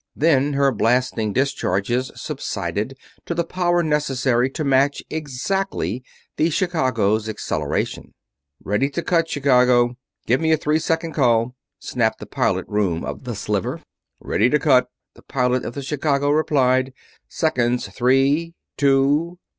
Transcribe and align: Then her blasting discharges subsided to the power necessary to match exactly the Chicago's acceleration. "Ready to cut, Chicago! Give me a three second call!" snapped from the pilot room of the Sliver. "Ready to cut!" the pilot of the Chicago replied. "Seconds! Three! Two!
Then 0.15 0.53
her 0.53 0.71
blasting 0.71 1.31
discharges 1.31 2.11
subsided 2.15 2.97
to 3.27 3.35
the 3.35 3.43
power 3.43 3.83
necessary 3.83 4.49
to 4.49 4.63
match 4.63 5.03
exactly 5.11 6.03
the 6.37 6.49
Chicago's 6.49 7.29
acceleration. 7.29 8.15
"Ready 8.63 8.89
to 8.89 9.03
cut, 9.03 9.29
Chicago! 9.29 9.97
Give 10.25 10.41
me 10.41 10.51
a 10.53 10.57
three 10.57 10.79
second 10.79 11.13
call!" 11.13 11.53
snapped 11.77 12.17
from 12.17 12.23
the 12.25 12.29
pilot 12.31 12.65
room 12.67 13.03
of 13.05 13.25
the 13.25 13.35
Sliver. 13.35 13.79
"Ready 14.19 14.49
to 14.49 14.57
cut!" 14.57 14.87
the 15.13 15.21
pilot 15.21 15.63
of 15.63 15.75
the 15.75 15.83
Chicago 15.83 16.31
replied. 16.31 16.93
"Seconds! 17.29 17.87
Three! 17.89 18.55
Two! 18.77 19.37